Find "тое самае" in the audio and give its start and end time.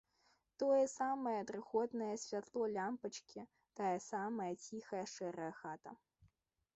0.61-1.33